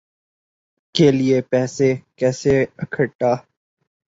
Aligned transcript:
کے 0.95 1.07
لیے 1.11 1.41
پیسہ 1.41 1.89
کیسے 2.17 2.53
اکھٹا 2.77 3.31